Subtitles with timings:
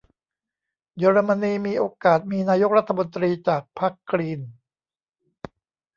[0.97, 4.41] เยอรมนีมีโอกาสมีนายกรัฐมนตรีจากพรรคกรีน?